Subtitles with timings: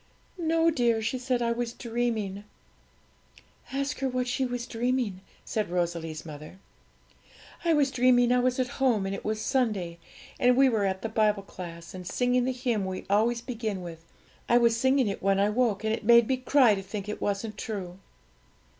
[0.35, 2.43] 'No, dear,' she said; 'I was dreaming.'
[3.71, 6.57] 'Ask her what she was dreaming,' said Rosalie's mother.
[7.63, 9.99] 'I was dreaming I was at home, and it was Sunday,
[10.39, 14.03] and we were at the Bible class, and singing the hymn we always begin with,
[14.49, 17.21] I was singing it when I woke, and it made me cry to think it
[17.21, 17.99] wasn't true.'